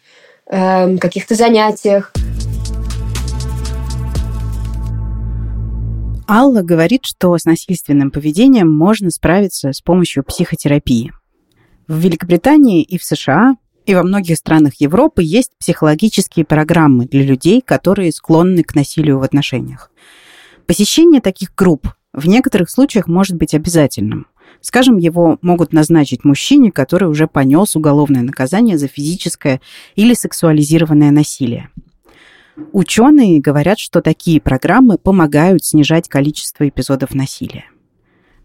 [0.47, 2.13] э, каких-то занятиях.
[6.27, 11.13] Алла говорит, что с насильственным поведением можно справиться с помощью психотерапии.
[11.87, 17.63] В Великобритании и в США и во многих странах Европы есть психологические программы для людей,
[17.63, 19.91] которые склонны к насилию в отношениях.
[20.67, 24.27] Посещение таких групп в некоторых случаях может быть обязательным.
[24.61, 29.61] Скажем, его могут назначить мужчине, который уже понес уголовное наказание за физическое
[29.95, 31.71] или сексуализированное насилие.
[32.73, 37.67] Ученые говорят, что такие программы помогают снижать количество эпизодов насилия.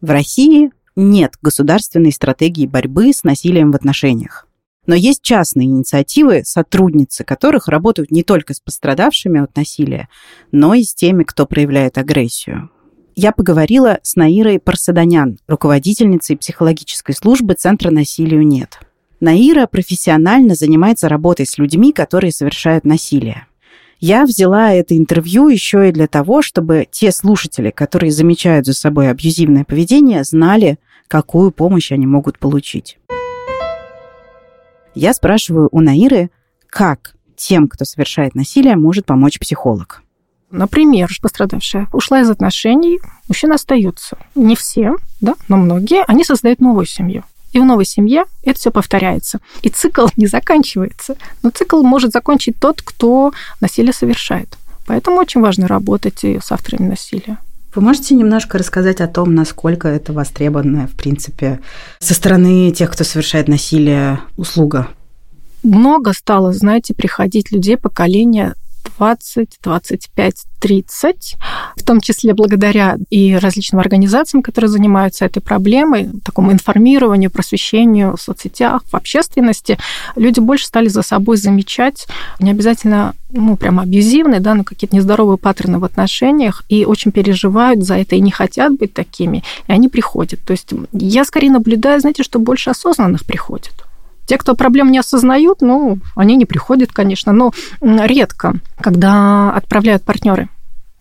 [0.01, 4.47] В России нет государственной стратегии борьбы с насилием в отношениях.
[4.85, 10.09] Но есть частные инициативы, сотрудницы которых работают не только с пострадавшими от насилия,
[10.51, 12.69] но и с теми, кто проявляет агрессию.
[13.15, 18.79] Я поговорила с Наирой Парсаданян, руководительницей психологической службы Центра насилию нет.
[19.19, 23.45] Наира профессионально занимается работой с людьми, которые совершают насилие.
[23.99, 29.09] Я взяла это интервью еще и для того, чтобы те слушатели, которые замечают за собой
[29.09, 32.97] абьюзивное поведение, знали, какую помощь они могут получить.
[34.95, 36.31] Я спрашиваю у Наиры,
[36.67, 40.02] как тем, кто совершает насилие, может помочь психолог.
[40.53, 44.17] Например, пострадавшая ушла из отношений, мужчина остается.
[44.35, 47.23] Не все, да, но многие, они создают новую семью.
[47.53, 49.39] И в новой семье это все повторяется.
[49.63, 51.15] И цикл не заканчивается.
[51.41, 54.57] Но цикл может закончить тот, кто насилие совершает.
[54.85, 57.39] Поэтому очень важно работать и с авторами насилия.
[57.73, 61.61] Вы можете немножко рассказать о том, насколько это востребованная, в принципе,
[61.97, 64.89] со стороны тех, кто совершает насилие, услуга?
[65.63, 68.53] Много стало, знаете, приходить людей поколения
[68.97, 71.35] 20, 25, 30,
[71.75, 78.21] в том числе благодаря и различным организациям, которые занимаются этой проблемой, такому информированию, просвещению в
[78.21, 79.77] соцсетях, в общественности,
[80.15, 82.07] люди больше стали за собой замечать
[82.39, 87.83] не обязательно, ну, прямо абьюзивные, да, но какие-то нездоровые паттерны в отношениях, и очень переживают
[87.83, 90.39] за это и не хотят быть такими, и они приходят.
[90.45, 93.82] То есть я скорее наблюдаю, знаете, что больше осознанных приходят.
[94.25, 100.49] Те, кто проблем не осознают, ну, они не приходят, конечно, но редко, когда отправляют партнеры,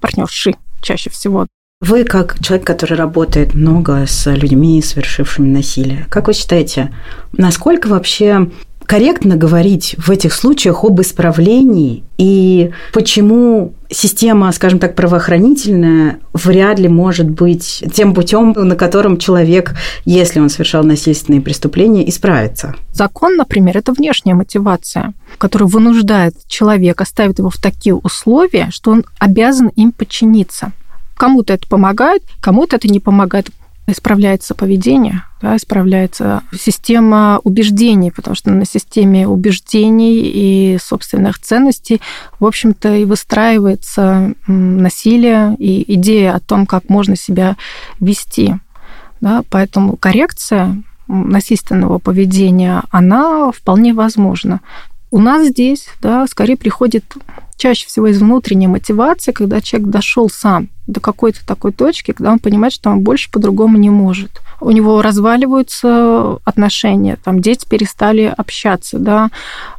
[0.00, 1.46] партнерши чаще всего.
[1.80, 6.94] Вы, как человек, который работает много с людьми, совершившими насилие, как вы считаете,
[7.32, 8.50] насколько вообще
[8.87, 16.88] корректно говорить в этих случаях об исправлении и почему система, скажем так, правоохранительная вряд ли
[16.88, 22.75] может быть тем путем, на котором человек, если он совершал насильственные преступления, исправится.
[22.92, 29.05] Закон, например, это внешняя мотивация, которая вынуждает человека, ставит его в такие условия, что он
[29.18, 30.73] обязан им подчиниться.
[31.16, 33.51] Кому-то это помогает, кому-то это не помогает
[33.87, 42.00] исправляется поведение, да, исправляется система убеждений, потому что на системе убеждений и собственных ценностей,
[42.38, 47.57] в общем-то, и выстраивается насилие и идея о том, как можно себя
[47.98, 48.55] вести.
[49.20, 54.61] Да, поэтому коррекция насильственного поведения, она вполне возможна.
[55.11, 57.05] У нас здесь, да, скорее приходит
[57.62, 62.40] чаще всего из внутренней мотивации, когда человек дошел сам до какой-то такой точки, когда он
[62.40, 64.40] понимает, что он больше по-другому не может.
[64.61, 69.31] У него разваливаются отношения, там дети перестали общаться, да,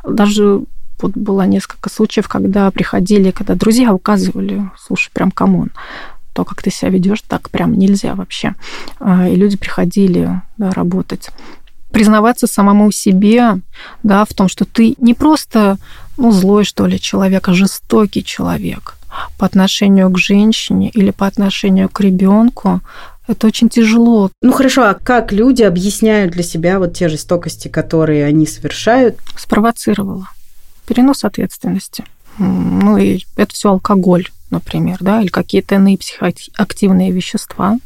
[0.08, 0.62] даже
[1.02, 5.72] вот было несколько случаев, когда приходили, когда друзья указывали, слушай, прям come on,
[6.32, 8.56] то, как ты себя ведешь, так прям нельзя вообще.
[9.02, 11.32] А, и люди приходили да, работать
[11.94, 13.60] признаваться самому себе,
[14.02, 15.78] да, в том, что ты не просто
[16.18, 18.98] ну, злой, что ли, человек, а жестокий человек
[19.38, 22.82] по отношению к женщине или по отношению к ребенку,
[23.28, 24.32] это очень тяжело.
[24.42, 29.18] Ну хорошо, а как люди объясняют для себя вот те жестокости, которые они совершают?
[29.38, 30.30] Спровоцировала.
[30.88, 32.04] Перенос ответственности.
[32.38, 37.78] Ну и это все алкоголь, например, да, или какие-то иные психоактивные вещества.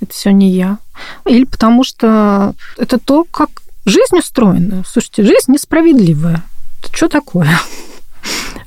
[0.00, 0.78] Это все не я.
[1.26, 3.48] Или потому что это то, как
[3.86, 4.84] жизнь устроена.
[4.86, 6.44] Слушайте, жизнь несправедливая
[6.92, 7.48] что такое?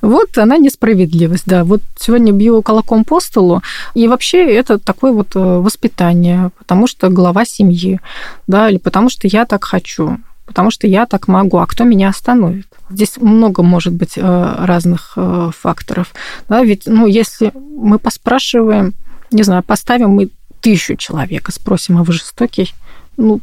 [0.01, 1.63] Вот она несправедливость, да.
[1.63, 3.61] Вот сегодня бью кулаком по столу,
[3.95, 7.99] и вообще это такое вот э, воспитание, потому что глава семьи,
[8.45, 12.09] да, или потому что я так хочу, потому что я так могу, а кто меня
[12.09, 12.67] остановит?
[12.91, 16.13] Здесь много может быть э, разных э, факторов,
[16.47, 18.93] да, ведь, ну, если мы поспрашиваем,
[19.31, 20.29] не знаю, поставим мы
[20.61, 22.73] тысячу человек и спросим, а вы жестокий?
[23.17, 23.41] Ну,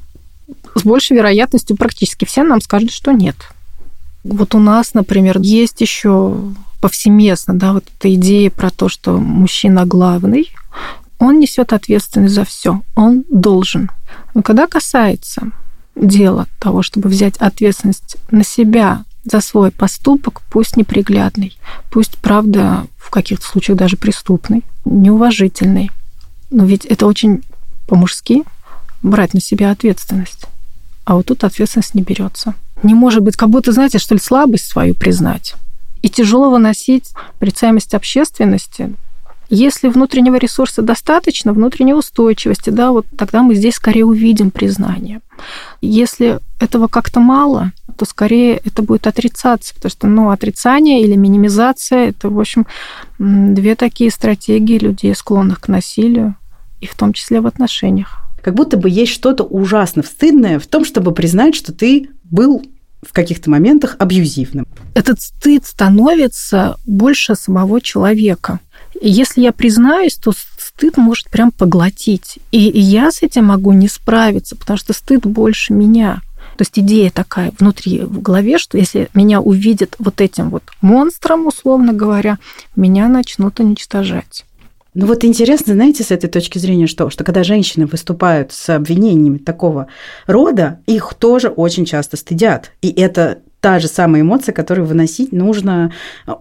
[0.74, 3.36] с большей вероятностью практически все нам скажут, что нет.
[4.24, 6.34] Вот у нас, например, есть еще
[6.80, 10.50] повсеместно, да, вот эта идея про то, что мужчина главный,
[11.18, 13.90] он несет ответственность за все, он должен.
[14.34, 15.50] Но когда касается
[15.94, 21.56] дела того, чтобы взять ответственность на себя за свой поступок, пусть неприглядный,
[21.90, 25.90] пусть, правда, в каких-то случаях даже преступный, неуважительный,
[26.50, 27.42] но ведь это очень
[27.86, 28.42] по-мужски
[29.02, 30.46] брать на себя ответственность.
[31.04, 32.54] А вот тут ответственность не берется
[32.84, 35.54] не может быть, как будто, знаете, что ли, слабость свою признать.
[36.02, 38.94] И тяжело выносить прицаемость общественности,
[39.50, 45.20] Если внутреннего ресурса достаточно, внутренней устойчивости, да, вот тогда мы здесь скорее увидим признание.
[45.82, 52.08] Если этого как-то мало, то скорее это будет отрицаться, потому что, ну, отрицание или минимизация–
[52.08, 52.66] это, в общем,
[53.18, 56.36] две такие стратегии людей, склонных к насилию,
[56.80, 58.20] и в том числе в отношениях.
[58.42, 62.64] Как будто бы есть что-то ужасно стыдное в том, чтобы признать, что ты был
[63.08, 64.66] в каких-то моментах абьюзивным.
[64.94, 68.60] Этот стыд становится больше самого человека.
[69.00, 72.38] И если я признаюсь, то стыд может прям поглотить.
[72.50, 76.22] И я с этим могу не справиться, потому что стыд больше меня.
[76.56, 81.46] То есть идея такая внутри в голове, что если меня увидят вот этим вот монстром,
[81.46, 82.38] условно говоря,
[82.76, 84.44] меня начнут уничтожать.
[84.94, 89.38] Ну вот интересно, знаете, с этой точки зрения, что, что когда женщины выступают с обвинениями
[89.38, 89.88] такого
[90.26, 92.70] рода, их тоже очень часто стыдят.
[92.80, 95.90] И это та же самая эмоция, которую выносить нужно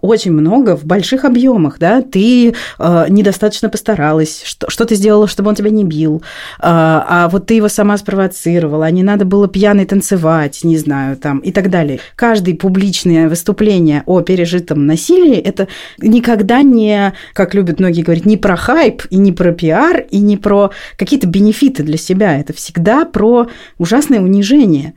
[0.02, 5.48] очень много в больших объемах, да, ты э, недостаточно постаралась, что, что ты сделала, чтобы
[5.48, 6.22] он тебя не бил, э,
[6.64, 11.40] а вот ты его сама спровоцировала, а не надо было пьяной танцевать, не знаю, там,
[11.40, 12.02] и так далее.
[12.18, 15.70] Каждое публичное выступление о пережитом насилии– это
[16.00, 20.36] никогда не, как любят многие говорить, не про хайп, и не про пиар, и не
[20.36, 23.48] про какие-то бенефиты для себя, это всегда про
[23.78, 24.94] ужасное унижение.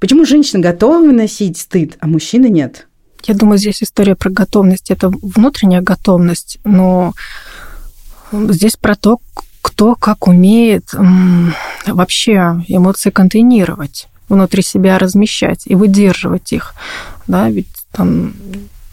[0.00, 2.86] Почему женщина готова выносить стыд, а мужчины нет?
[3.24, 4.90] Я думаю, здесь история про готовность.
[4.90, 7.12] Это внутренняя готовность, но
[8.32, 9.18] здесь про то,
[9.60, 10.94] кто как умеет
[11.86, 16.74] вообще эмоции контейнировать, внутри себя размещать и выдерживать их.
[17.26, 18.34] Да, ведь там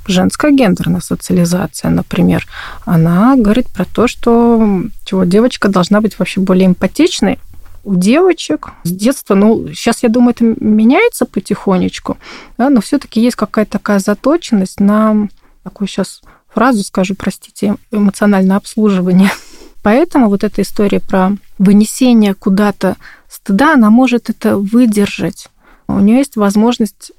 [0.08, 2.47] женская гендерная социализация, например,
[2.86, 7.39] она говорит про то, что чего девочка должна быть вообще более эмпатичной,
[7.86, 12.18] у девочек с детства, ну, сейчас, я думаю, это меняется потихонечку,
[12.58, 15.28] да, но все-таки есть какая-то такая заточенность на
[15.64, 16.22] такую сейчас
[16.54, 19.32] фразу скажу, простите, эмоциональное обслуживание.
[19.84, 22.98] Поэтому вот эта история про вынесение куда-то
[23.30, 25.48] стыда, она может это выдержать.
[25.88, 27.12] У нее есть возможность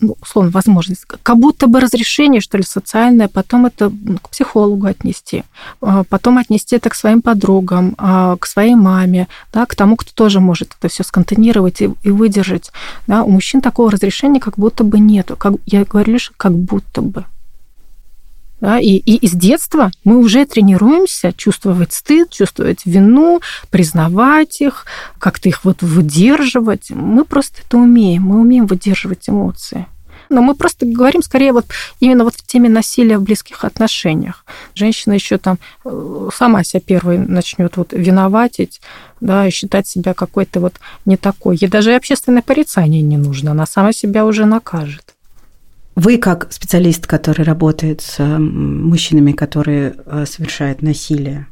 [0.00, 5.44] ну, условно, возможность, как будто бы разрешение, что ли, социальное, потом это к психологу отнести,
[5.80, 10.10] а, потом отнести это к своим подругам, а, к своей маме, да, к тому, кто
[10.14, 12.72] тоже может это все сконтейнировать и, и выдержать.
[13.06, 13.22] Да.
[13.22, 15.36] У мужчин такого разрешения как будто бы нету.
[15.36, 17.24] Как, я говорю лишь как будто бы.
[18.60, 23.40] Да, и, и из детства мы уже тренируемся чувствовать стыд, чувствовать вину,
[23.70, 24.86] признавать их,
[25.18, 26.90] как-то их вот выдерживать.
[26.90, 29.86] Мы просто это умеем, мы умеем выдерживать эмоции.
[30.28, 31.66] Но мы просто говорим скорее вот
[32.00, 34.44] именно вот в теме насилия в близких отношениях.
[34.74, 38.80] Женщина еще там э, сама себя первой начнет вот виноватить,
[39.20, 41.56] да, и считать себя какой-то вот не такой.
[41.60, 45.15] Ей даже общественное порицание не нужно, она сама себя уже накажет.
[45.96, 51.46] Вы, как специалист, который работает с мужчинами, которые э, совершают насилие,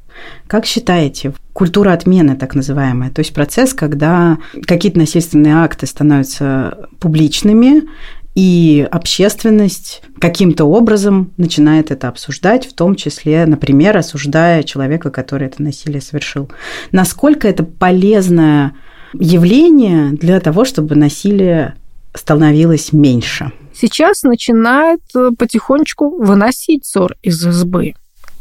[0.46, 7.84] как считаете, культура отмены так называемая, то есть процесс, когда какие-то насильственные акты становятся публичными,
[8.34, 15.62] и общественность каким-то образом начинает это обсуждать, в том числе, например, осуждая человека, который это
[15.62, 16.50] насилие совершил.
[16.90, 18.72] Насколько это полезное
[19.12, 21.76] явление для того, чтобы насилие
[22.12, 23.52] становилось меньше?
[23.74, 27.94] Сейчас начинает э, потихонечку выносить ссор из избы.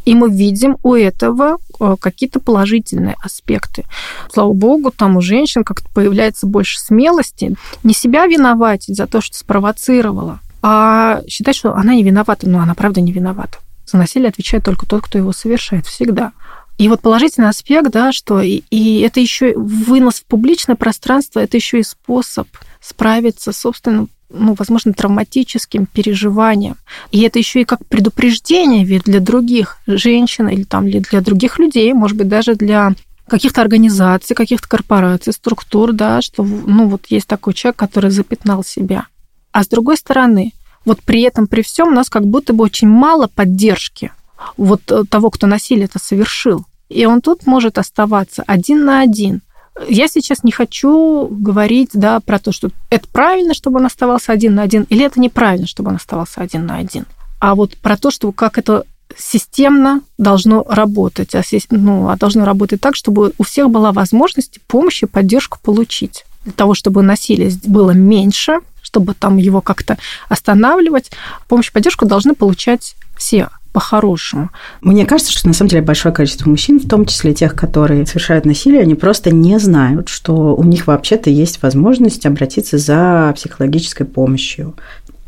[0.05, 3.85] И мы видим у этого э, какие-то положительные аспекты.
[4.31, 7.55] Слава богу, там у женщин как-то появляется больше смелости.
[7.83, 12.49] Не себя виноватить за то, что спровоцировала, а считать, что она не виновата.
[12.49, 13.59] Но она правда не виновата.
[13.85, 16.33] За насилие отвечает только тот, кто его совершает всегда.
[16.77, 21.55] И вот положительный аспект, да, что и, и это еще вынос в публичное пространство, это
[21.55, 22.47] еще и способ
[22.81, 26.75] справиться с собственным ну, возможно, травматическим переживанием.
[27.11, 31.59] И это еще и как предупреждение ведь для других женщин или там или для других
[31.59, 32.93] людей, может быть, даже для
[33.27, 39.07] каких-то организаций, каких-то корпораций, структур, да, что, ну, вот есть такой человек, который запятнал себя.
[39.51, 40.51] А с другой стороны,
[40.83, 44.11] вот при этом, при всем у нас как будто бы очень мало поддержки
[44.57, 46.65] вот э, того, кто насилие это совершил.
[46.89, 49.41] И он тут может оставаться один на один–
[49.87, 54.55] я сейчас не хочу говорить да, про то, что это правильно, чтобы он оставался один
[54.55, 57.05] на один, или это неправильно, чтобы он оставался один на один.
[57.39, 58.85] А вот про то, что как это
[59.17, 65.05] системно должно работать, а, ну, а должно работать так, чтобы у всех была возможность помощи,
[65.07, 66.25] поддержку получить.
[66.43, 69.97] Для того, чтобы насилие было меньше, чтобы там его как-то
[70.29, 71.11] останавливать,
[71.47, 74.51] помощь, поддержку должны получать все по-хорошему.
[74.81, 78.45] Мне кажется, что на самом деле большое количество мужчин, в том числе тех, которые совершают
[78.45, 84.75] насилие, они просто не знают, что у них вообще-то есть возможность обратиться за психологической помощью.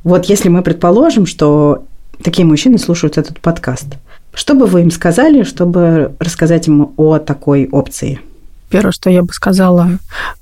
[0.04, 1.86] Вот если мы предположим, что
[2.24, 3.88] такие мужчины слушают этот подкаст,
[4.36, 8.20] Что бы вы им сказали, чтобы рассказать им о такой опции?
[8.70, 9.98] Первое, что я бы сказала,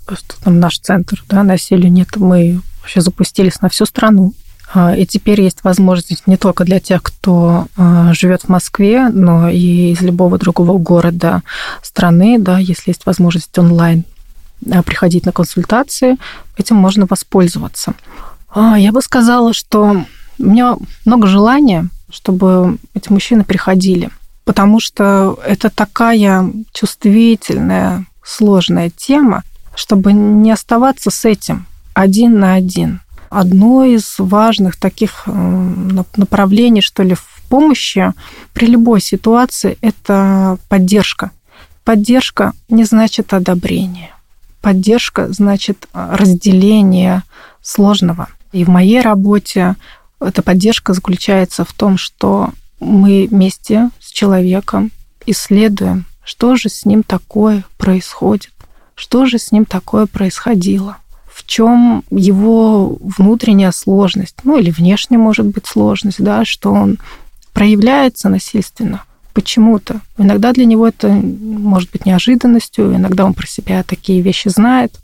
[0.08, 4.34] что там наш центр да, насилию нет, мы вообще запустились на всю страну.
[4.74, 9.50] А, и теперь есть возможность не только для тех, кто а, живет в Москве, но
[9.50, 11.44] и из любого другого города
[11.84, 14.04] страны, да, если есть возможность онлайн
[14.72, 16.18] а, приходить на консультации,
[16.58, 17.94] этим можно воспользоваться.
[18.56, 20.06] Я бы сказала, что
[20.38, 24.12] у меня много желания, чтобы эти мужчины приходили,
[24.46, 29.42] потому что это такая чувствительная, сложная тема,
[29.74, 31.66] чтобы не оставаться с этим
[31.96, 33.02] один на один.
[33.34, 38.14] Одно из важных таких направлений, что ли, в помощи
[38.54, 41.32] при любой ситуации– это поддержка.
[41.84, 44.12] Поддержка не значит одобрение.
[44.62, 47.24] Поддержка значит разделение
[47.62, 48.28] сложного.
[48.52, 49.76] И в моей работе
[50.20, 54.92] эта поддержка заключается в том, что мы вместе с человеком
[55.26, 58.52] исследуем, что же с ним такое происходит,
[58.96, 60.98] что же с ним такое происходило,
[61.44, 67.00] в чем его внутренняя сложность, ну или внешне может быть сложность, да, что он
[67.52, 70.00] проявляется насильственно почему-то.
[70.18, 74.96] Иногда для него это может быть неожиданностью, иногда он про себя такие вещи знает.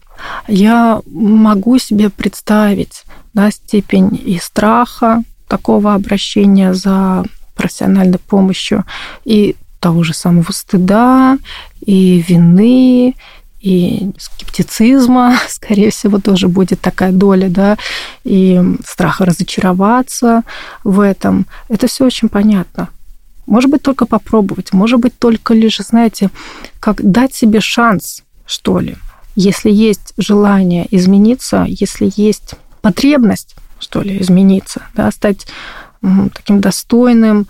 [0.48, 7.24] Я могу себе представить да, степень и страха такого обращения за
[7.56, 8.86] профессиональной помощью,
[9.26, 11.38] и того же самого стыда,
[11.82, 13.16] и вины,
[13.60, 17.78] и скептицизма, скорее всего, тоже будет такая доля, да,
[18.24, 20.44] и страха разочароваться
[20.84, 21.46] в этом.
[21.68, 22.90] Это все очень понятно.
[23.46, 26.30] Может быть, только попробовать, может быть, только лишь, знаете,
[26.80, 28.96] как дать себе шанс, что ли.
[29.36, 35.48] Если есть желание измениться, если есть потребность, что ли, измениться, да, стать
[36.34, 37.48] таким достойным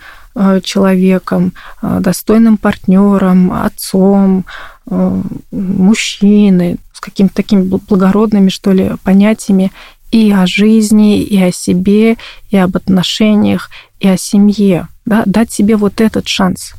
[0.63, 4.45] человеком, э, достойным партнером, отцом,
[4.89, 5.21] э,
[5.51, 9.71] мужчиной, с какими-то такими благородными, что ли, понятиями
[10.11, 12.17] и о жизни, и о себе,
[12.49, 13.69] и об отношениях,
[13.99, 14.87] и о семье.
[15.05, 15.23] Да?
[15.25, 16.73] Дать себе вот этот шанс.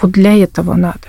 [0.00, 1.08] Вот для этого надо.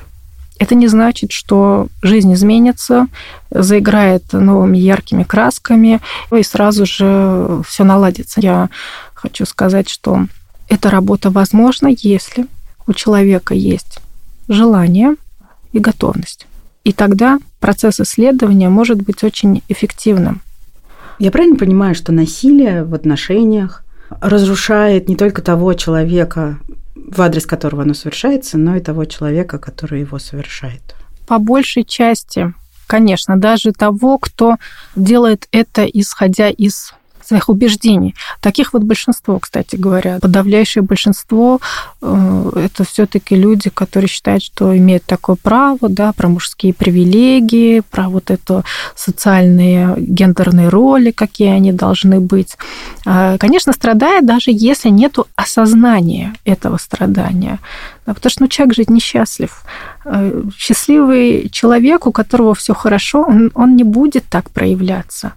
[0.57, 3.07] Это не значит, что жизнь изменится,
[3.49, 6.01] заиграет новыми яркими красками,
[6.37, 8.41] и сразу же все наладится.
[8.41, 8.69] Я
[9.13, 10.25] хочу сказать, что
[10.69, 12.47] эта работа возможна, если
[12.87, 13.99] у человека есть
[14.47, 15.15] желание
[15.73, 16.47] и готовность.
[16.83, 20.41] И тогда процесс исследования может быть очень эффективным.
[21.19, 23.83] Я правильно понимаю, что насилие в отношениях
[24.21, 26.57] разрушает не только того человека,
[26.95, 30.95] в адрес которого оно совершается, но и того человека, который его совершает.
[31.27, 32.53] По большей части,
[32.87, 34.55] конечно, даже того, кто
[34.95, 36.93] делает это исходя из
[37.25, 38.15] своих убеждений.
[38.41, 40.19] Таких вот большинство, кстати говоря.
[40.19, 41.59] Подавляющее большинство
[42.01, 48.09] э, это все-таки люди, которые считают, что имеют такое право, да, про мужские привилегии, про
[48.09, 48.63] вот это
[48.95, 52.57] социальные гендерные роли, какие они должны быть.
[53.05, 57.59] А, конечно, страдает даже если нет осознания этого страдания.
[58.05, 59.63] Потому что ну, человек же несчастлив.
[60.05, 65.33] Э, счастливый человек, у которого все хорошо, он, он не будет так проявляться.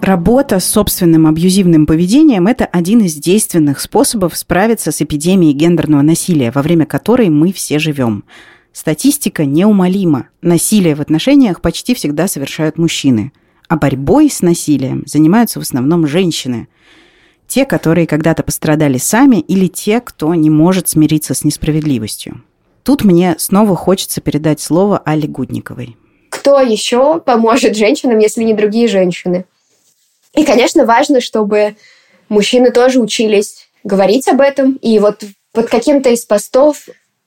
[0.00, 6.52] Работа с собственным абьюзивным поведением– это один из действенных способов справиться с эпидемией гендерного насилия,
[6.52, 8.24] во время которой мы все живем.
[8.72, 10.28] Статистика неумолима.
[10.40, 13.32] Насилие в отношениях почти всегда совершают мужчины.
[13.68, 16.68] А борьбой с насилием занимаются в основном женщины.
[17.48, 22.42] Те, которые когда-то пострадали сами, или те, кто не может смириться с несправедливостью.
[22.84, 25.96] Тут мне снова хочется передать слово Али Гудниковой.
[26.30, 29.44] Кто еще поможет женщинам, если не другие женщины?
[30.38, 31.74] И, конечно, важно, чтобы
[32.28, 34.74] мужчины тоже учились говорить об этом.
[34.74, 36.86] И вот под каким-то из постов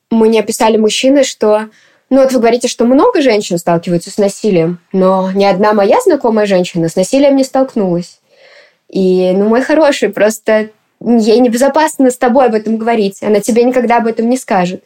[0.10, 1.68] мне писали мужчины, что
[2.10, 6.46] ну вот вы говорите, что много женщин сталкиваются с насилием, но ни одна моя знакомая
[6.46, 8.22] женщина с насилием не столкнулась.
[8.88, 10.70] И, ну, мой хороший, просто
[11.02, 13.22] ей небезопасно с тобой об этом говорить.
[13.24, 14.86] Она тебе никогда об этом не скажет.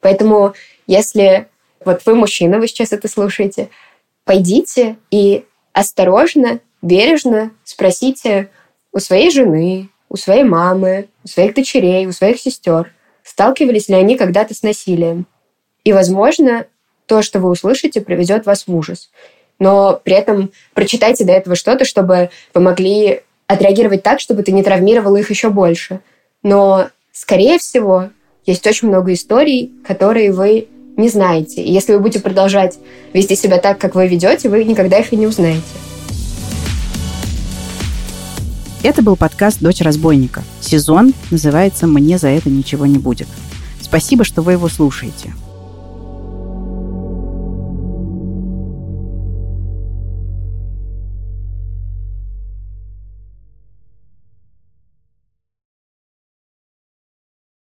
[0.00, 0.54] Поэтому,
[0.86, 1.48] если
[1.84, 3.68] вот вы мужчина, вы сейчас это слушаете,
[4.24, 8.50] пойдите и осторожно бережно спросите
[8.92, 12.92] у своей жены, у своей мамы, у своих дочерей, у своих сестер,
[13.24, 15.26] сталкивались ли они когда-то с насилием.
[15.82, 16.66] И, возможно,
[17.06, 19.10] то, что вы услышите, приведет вас в ужас.
[19.58, 24.62] Но при этом прочитайте до этого что-то, чтобы вы могли отреагировать так, чтобы ты не
[24.62, 26.00] травмировал их еще больше.
[26.42, 28.10] Но, скорее всего,
[28.44, 31.62] есть очень много историй, которые вы не знаете.
[31.62, 32.78] И если вы будете продолжать
[33.14, 35.93] вести себя так, как вы ведете, вы никогда их и не узнаете.
[38.84, 40.42] Это был подкаст «Дочь разбойника».
[40.60, 43.28] Сезон называется «Мне за это ничего не будет».
[43.80, 45.32] Спасибо, что вы его слушаете.